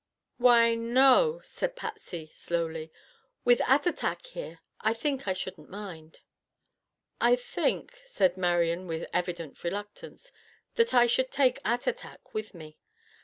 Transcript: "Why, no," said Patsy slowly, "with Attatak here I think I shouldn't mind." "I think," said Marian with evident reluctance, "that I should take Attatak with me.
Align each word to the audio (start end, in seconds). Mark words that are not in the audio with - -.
"Why, 0.37 0.73
no," 0.73 1.41
said 1.43 1.75
Patsy 1.75 2.25
slowly, 2.31 2.91
"with 3.45 3.59
Attatak 3.67 4.25
here 4.25 4.61
I 4.79 4.95
think 4.95 5.27
I 5.27 5.33
shouldn't 5.33 5.69
mind." 5.69 6.21
"I 7.19 7.35
think," 7.35 7.99
said 8.03 8.35
Marian 8.35 8.87
with 8.87 9.07
evident 9.13 9.63
reluctance, 9.63 10.31
"that 10.73 10.95
I 10.95 11.05
should 11.05 11.31
take 11.31 11.61
Attatak 11.63 12.33
with 12.33 12.55
me. 12.55 12.79